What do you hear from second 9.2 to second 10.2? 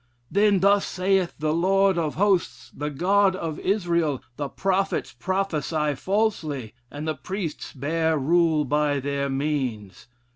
means.'